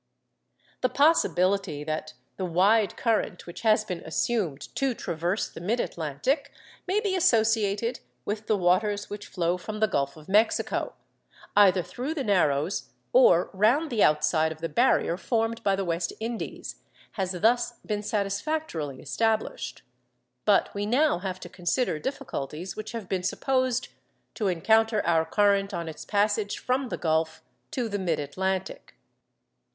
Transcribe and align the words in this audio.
The 0.81 0.89
possibility 0.89 1.83
that 1.83 2.13
the 2.37 2.45
wide 2.45 2.97
current 2.97 3.45
which 3.45 3.61
has 3.61 3.85
been 3.85 3.99
assumed 3.99 4.73
to 4.75 4.95
traverse 4.95 5.47
the 5.47 5.61
mid 5.61 5.79
Atlantic 5.79 6.51
may 6.87 6.99
be 6.99 7.13
associated 7.15 7.99
with 8.25 8.47
the 8.47 8.57
waters 8.57 9.11
which 9.11 9.27
flow 9.27 9.57
from 9.57 9.79
the 9.79 9.87
Gulf 9.87 10.17
of 10.17 10.27
Mexico, 10.27 10.95
either 11.55 11.83
through 11.83 12.15
the 12.15 12.23
Narrows 12.23 12.89
or 13.13 13.51
round 13.53 13.91
the 13.91 14.01
outside 14.01 14.51
of 14.51 14.57
the 14.59 14.67
barrier 14.69 15.17
formed 15.17 15.61
by 15.61 15.75
the 15.75 15.85
West 15.85 16.13
Indies, 16.19 16.77
has 17.11 17.33
thus 17.33 17.73
been 17.85 18.01
satisfactorily 18.01 19.03
established. 19.03 19.83
But 20.45 20.73
we 20.73 20.87
now 20.87 21.19
have 21.19 21.39
to 21.41 21.47
consider 21.47 21.99
difficulties 21.99 22.75
which 22.75 22.93
have 22.93 23.07
been 23.07 23.21
supposed 23.21 23.89
to 24.33 24.47
encounter 24.47 25.05
our 25.05 25.25
current 25.25 25.75
on 25.75 25.87
its 25.87 26.05
passage 26.05 26.57
from 26.57 26.89
the 26.89 26.97
Gulf 26.97 27.43
to 27.69 27.87
the 27.87 27.99
mid 27.99 28.17
Atlantic. 28.19 28.95